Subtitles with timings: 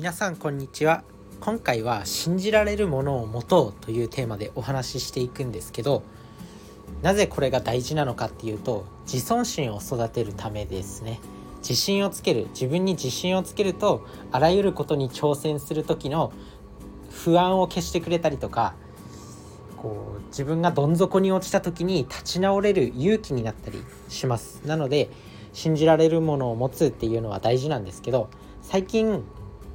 [0.00, 1.04] 皆さんこんにちは。
[1.40, 6.04] 今回は信じられるものを持とうというテーマでお話ししていくんですけど
[7.02, 11.20] なぜこれが大事なのかっていうと自尊心を育てるためですね。
[11.58, 16.32] 自信をつける自分に自信をつけるとあらゆることに挑戦する時の
[17.10, 18.72] 不安を消してくれたりとか
[19.76, 24.62] こう自分がどん底に落ちた時に立ち直れる勇気になったりします。
[24.64, 25.10] なので
[25.52, 28.30] 信じられるものを持つっていうのは大事なんですけど
[28.62, 29.24] 最近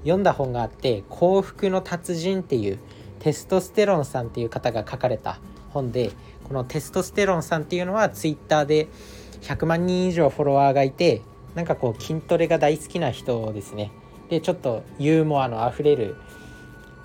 [0.06, 2.80] 読んだ本があって「幸福の達人」っていう
[3.20, 5.40] テストステロンさんっていう方が書かれた
[5.72, 6.12] 本で
[6.48, 8.88] このテストステロンさんっていうのは Twitter で
[9.42, 11.22] 100万人以上フォロワーがいて
[11.56, 13.92] なんかこう筋トレが大好きな人ですね。
[14.30, 16.16] でちょっとユーモアのあふれる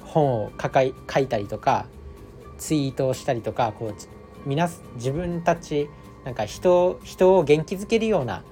[0.04, 1.86] 本を書いたりとか
[2.58, 3.94] ツイートをしたりとかこう
[4.46, 5.88] 皆自分たち
[6.24, 8.42] なんか人人を元気づけるような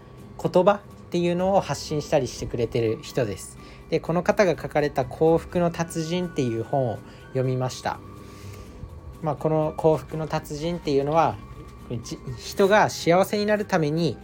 [0.43, 3.57] 言葉っていうのを発信したりしてくれてる人です。
[3.89, 7.99] でこの方が書かれた「幸福の達人」っていう本を読みました。
[9.23, 11.37] まあ、この幸福の達人っていうのは
[12.39, 14.17] 人が幸せになるために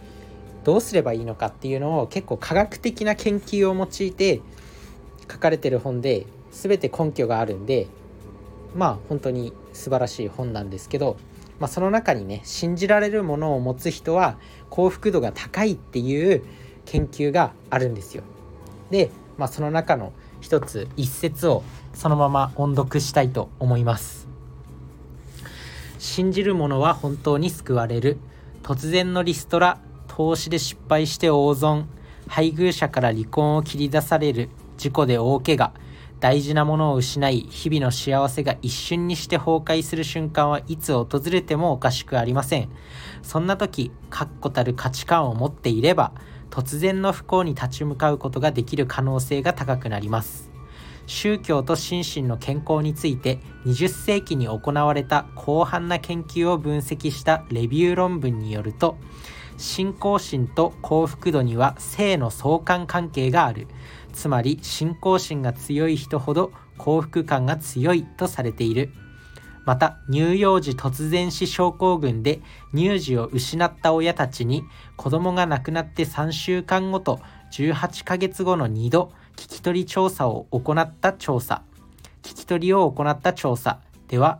[0.63, 4.41] どうすればいいのかっていうのを結構科学的な研究を用いて
[5.29, 7.87] 書かれてる本で全て根拠があるんで
[8.75, 11.17] まあ本当に素晴らしい本なんですけど、
[11.59, 14.37] まあ、その中にね信じられるものを持つ人は
[14.69, 16.43] 幸福度が高いっていう
[16.85, 18.23] 研究があるんですよ。
[18.89, 24.27] で、まあ、その中の一つ一節をそのまま音読したいと思います。
[25.97, 28.17] 信じる者は本当に救われる
[28.63, 31.87] 突然のリストラ投資で失敗して大損
[32.27, 35.73] 配偶者から離婚を切り出される事故で大怪我
[36.25, 42.69] 大事なものを失い日々の幸せが一瞬にして崩壊する瞬間はいつ訪れてもおかしくありません。
[43.21, 46.13] そんな時確固たる価値観を持っていれば
[46.49, 50.49] 突然の不幸に立ち向かうことができる可能性が高くなります。
[51.05, 53.37] 宗教と心身の健康について
[53.67, 58.97] 20世紀に行われた広範な研究を分析したレビュー論文によると
[59.57, 63.67] 信仰心と幸福度には性の相関関係がある。
[64.13, 68.91] つまり信仰心が強い人ほど幸福感が強いとされている。
[69.65, 72.41] また乳幼児突然死症候群で
[72.75, 74.63] 乳児を失った親たちに
[74.95, 77.19] 子供が亡くなって3週間後と
[77.51, 81.63] 18ヶ月後の2度聞き取り調査を行った調査。
[82.21, 83.79] 聞き取りを行った調査。
[84.07, 84.39] では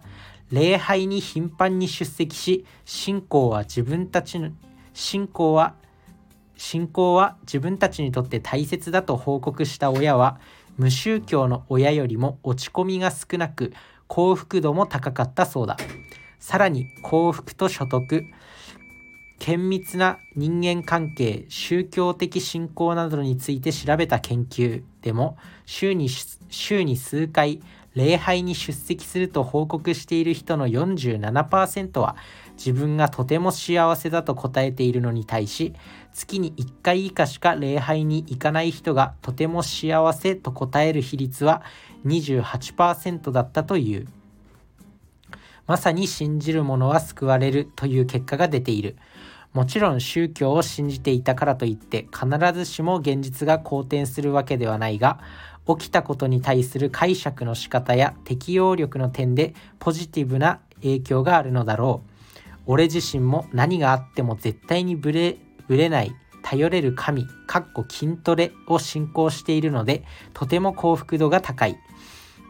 [0.51, 4.39] 礼拝に頻繁に出席し信仰は自分たち
[4.95, 5.75] 信仰は
[6.55, 10.39] 信仰は自分たちにとって大切だと報告した親は
[10.77, 13.73] 無宗教の親よりも落ち込みが少なく
[14.07, 15.77] 幸福度も高かったそうだ。
[16.39, 18.23] さらに幸福と所得
[19.39, 26.07] 厳密な人間関係宗教的信仰などについて調べた研究でも週に
[26.49, 27.61] 週に数回
[27.95, 32.15] 礼拝に出席すると報告している人の47%は
[32.57, 35.73] 自分がとても幸せだと答えているのに対し
[36.13, 41.61] 月に1回以下しか礼拝に行かない人がとても幸せと答える比率は
[42.05, 44.07] 28%だったという。
[45.67, 48.97] まさに信じる者は救われるという結果が出ている。
[49.51, 55.19] もちろん宗教を信じていたからといって必ずしも現実が好転するわけではないが
[55.65, 62.14] 起きたことに対する解釈の仕方や適応力の点でポジティブな影響があるのだろう。
[62.65, 65.37] 俺自身も何があっても絶対にブレ
[65.67, 70.03] ブレない頼れる神かっこ筋トレを信仰しているので
[70.33, 71.77] とても幸福度が高い。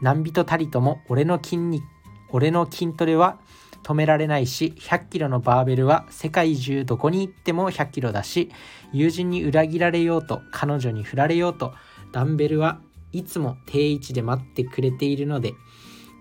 [0.02, 1.84] 何人たりとも俺の筋肉
[2.30, 3.40] 俺の筋トレは
[3.84, 8.52] 止められないし100キロのバーベルは世界中どこに行っても100キロだし
[8.92, 11.74] 友人に裏切られようと彼女に振られようと
[12.12, 12.80] ダンベルは
[13.12, 15.54] いつも定位置で待ってくれているので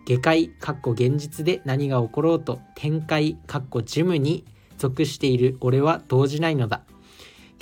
[0.06, 4.44] 下界かっこ現実で何が起ころうと展開かっこジムに
[4.76, 6.82] 属している俺は動じないのだ。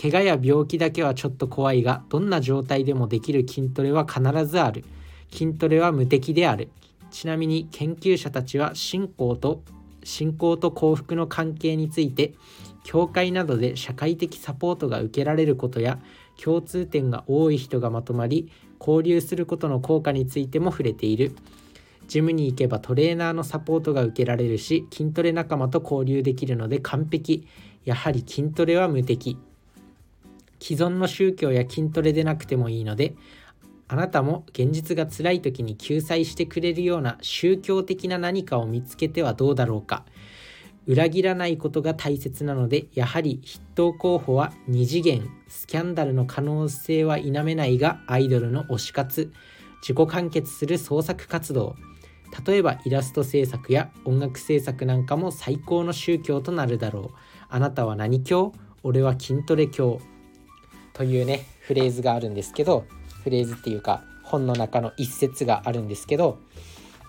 [0.01, 4.85] 怪我や病気だけはちょっと怖いがどんな状態でもできる筋トレは必ずある。
[5.31, 6.71] 筋トレは無敵である。
[7.13, 9.63] ちなみに研究者たちは信仰と
[10.03, 12.35] 信仰と幸福の関係について
[12.85, 15.99] 教会などで社会的サポートが受けられることや
[16.43, 18.51] 共通点が多い人がまとまり
[18.81, 21.37] 交流することの効果についても触れている。
[22.13, 27.49] ジムに行けばトレーナーのサポートが受けられるし筋トレ仲間と交流できるので完璧。
[27.87, 29.39] やはり筋トレは無敵。
[30.61, 33.15] 既存の宗教や筋トレでなくてもいいので
[33.89, 40.05] あなたも現実が辛い時に救済してくれるような宗教的な何かを見つけてはどうだろうか。
[40.87, 45.31] 裏切らないことが大切なのでやはり筆頭候補は2次元。
[45.49, 49.33] スキャンダルの可能性は否めないがアイドルの推し活。
[49.81, 51.75] 自己完結する創作活動。
[52.47, 57.17] 例えばイラスト制作や音楽制作なんかも最高の宗教となるだろう。
[57.49, 58.53] あなたは何教？
[58.83, 60.01] 俺は筋トレ教。
[60.95, 62.85] というねフレーズがあるんですけど
[63.25, 66.39] フレーズっていうか本の中の一節があるんですけど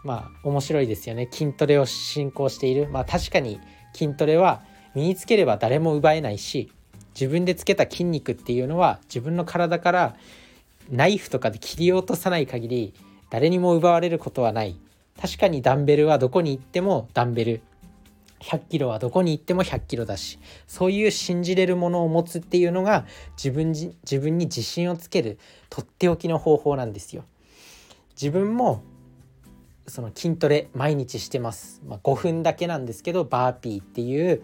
[0.04, 1.28] まあ面白いですよね。
[1.32, 2.90] 筋トレを進行している。
[2.90, 3.60] まあ確かに
[3.94, 4.64] 筋トレは
[4.96, 6.72] 身につければ誰も奪えないし
[7.14, 10.16] 自分でつけた筋肉っていうのは自分の体から
[10.92, 12.94] ナイフとかで切り落とさない限り
[13.30, 14.76] 誰にも奪われることはない。
[15.22, 17.62] 確かにダンベルはどこに行ってもダンベル。
[18.44, 20.38] 100キロはどこに行っても100キロだし
[20.68, 23.06] そういう信じれるものを持つっていうのが
[23.38, 25.40] 自分自分に自信をつける
[25.70, 27.24] とっておきの方法なんですよ。
[28.12, 28.84] 自分も
[29.88, 34.44] その筋トレ毎日してます、まあ、5分だけなんですけどバーピーっていう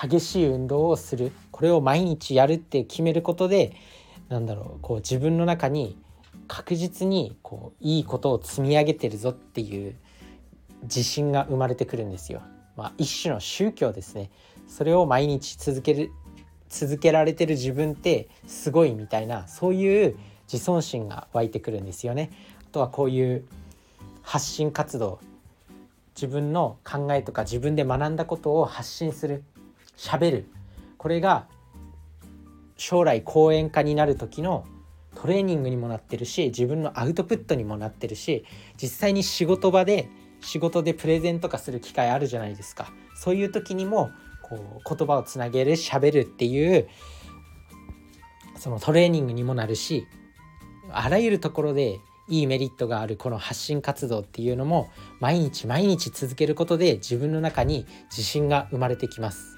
[0.00, 1.32] 激しい運動をする。
[1.50, 3.76] これを毎日やるって決めることで
[4.28, 5.96] なんだろうこう自分の中に
[6.48, 9.94] 確実にこういいことを積み上げてるぞっていう
[10.82, 12.42] 自信が生まれてくるんですよ。
[12.76, 14.30] まあ、一種の宗教ですね。
[14.68, 16.10] それを毎日続ける
[16.68, 20.16] 続けられてる自分ってすごいみたいなそういう
[20.50, 22.30] 自尊心が湧いてくるんですよね。
[22.60, 23.44] あとはこういう
[24.22, 25.20] 発信活動
[26.14, 29.44] 自分の考えとか自分で学んだことを発信する
[29.96, 30.46] 喋る
[30.96, 31.46] これが
[32.76, 34.64] 将来講演家になる時の
[35.22, 38.44] トレーニングにもなってるし自分のアウトプットにもなってるし
[38.76, 40.08] 実際に仕事場で
[40.40, 42.92] 仕事でプレゼンとかする機会あるじゃないですか。
[43.14, 44.10] そういう時にも
[44.42, 46.88] こう言葉をつなげる喋るっていう
[48.56, 50.08] そのトレーニングにもなるし
[50.90, 54.90] あらゆるところでいいメリットがあるこの発信活動っていうのも
[55.20, 59.56] 毎日毎日続けることで自分の中に自信が生まれてきます。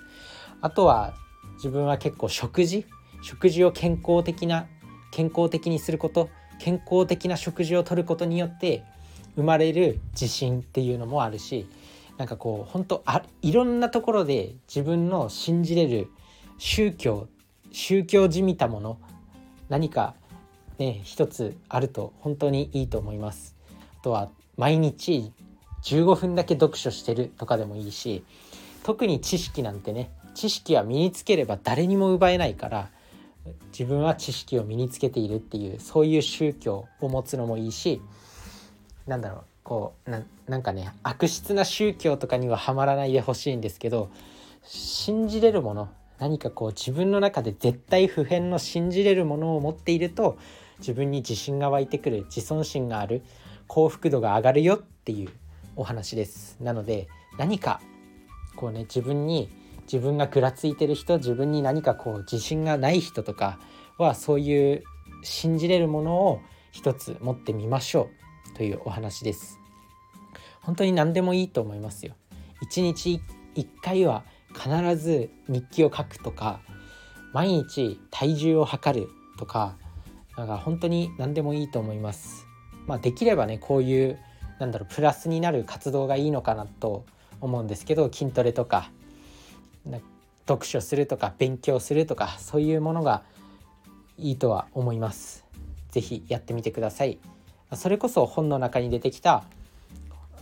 [0.60, 1.14] あとは
[1.54, 2.84] 自分は結構食事
[3.22, 4.66] 食事を健康的な
[5.14, 6.28] 健康的にすること
[6.58, 8.82] 健康的な食事をとることによって
[9.36, 11.68] 生まれる自信っていうのもあるし
[12.18, 16.08] なんかこう本当あいろんなところで自分の信じれる
[16.58, 17.28] 宗教
[17.70, 18.98] 宗教じみたもの
[19.68, 20.14] 何か
[20.78, 23.54] ね一つあると本当にいいと思います。
[24.00, 25.30] あとは毎日
[25.84, 28.24] 15分だけ読書してるとかでもいいし
[28.82, 32.90] 特に知識なんてね知識は身につければ誰にも奪えないから
[33.72, 38.00] 自分は知識を身につけているっていうそういう宗教を持つのもいいし
[39.06, 40.10] なんだろうこう
[40.50, 44.10] なんかね悪質な宗教とかにはハマらないでほしいんですけど
[44.62, 45.88] 信じれるもの
[46.18, 50.38] 何かこう自分の中で絶対不変の信じれるものを持っていると
[50.78, 53.22] 自分に自信が湧いてくる自尊心がある
[53.66, 55.30] 幸福度が上がるよっていう
[55.76, 56.56] お話です。
[56.60, 57.08] なので
[57.38, 57.80] 何か
[58.56, 59.50] こうね自分に
[59.84, 63.58] 自分がぐらついてる人自分に何かこう自信がない人とか
[63.98, 64.84] はそういう
[65.22, 66.40] 信じれるものを
[66.72, 68.10] 一つ持ってみましょ
[68.52, 69.58] うというお話です。
[70.60, 72.14] 本当に何でもいいと思いますよ。
[72.62, 73.20] 一日
[73.54, 76.60] 一回は必ず日記を書くとか
[77.32, 79.08] 毎日体重を測る
[79.38, 79.76] とか
[80.36, 82.46] なんか本当に何でもいいと思います。
[82.86, 84.18] まあできればねこういう
[84.58, 87.04] なんだろうプラスになる活動がいいのかなと
[87.40, 88.90] 思うんですけど筋トレとか。
[90.46, 93.22] 読書するとか勉強するとかそういうものが
[94.18, 95.44] いいとは思います。
[95.90, 97.18] 是非やってみてください。
[97.74, 99.44] それこそ本の中に出てきた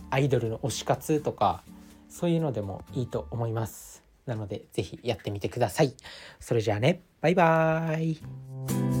[0.09, 1.63] アイドルの推し活とか
[2.09, 4.03] そういうのでもいいと思います。
[4.25, 5.95] なので是非やってみてください。
[6.39, 8.92] それじゃあねバイバーイ